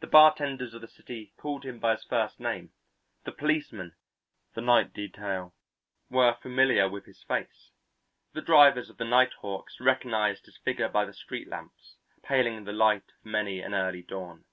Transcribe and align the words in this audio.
The 0.00 0.08
bartenders 0.08 0.74
of 0.74 0.80
the 0.80 0.88
city 0.88 1.32
called 1.36 1.64
him 1.64 1.78
by 1.78 1.92
his 1.94 2.02
first 2.02 2.40
name, 2.40 2.72
the 3.22 3.30
policemen, 3.30 3.94
the 4.54 4.60
night 4.60 4.92
detail, 4.92 5.54
were 6.10 6.34
familiar 6.34 6.88
with 6.88 7.04
his 7.04 7.22
face, 7.22 7.70
the 8.32 8.42
drivers 8.42 8.90
of 8.90 8.96
the 8.96 9.04
nighthawks 9.04 9.78
recognized 9.78 10.46
his 10.46 10.56
figure 10.56 10.88
by 10.88 11.04
the 11.04 11.14
street 11.14 11.46
lamps, 11.46 11.98
paling 12.20 12.54
in 12.54 12.64
the 12.64 12.72
light 12.72 13.12
of 13.20 13.26
many 13.26 13.60
an 13.60 13.74
early 13.74 14.02
dawn. 14.02 14.44